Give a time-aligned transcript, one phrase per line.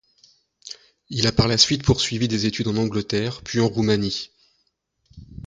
[1.11, 4.31] Il a par la suite poursuivi des études en Angleterre, puis en Roumanie.